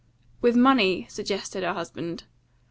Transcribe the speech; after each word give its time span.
"With 0.41 0.55
money?" 0.55 1.05
suggested 1.11 1.61
her 1.61 1.73
husband. 1.73 2.23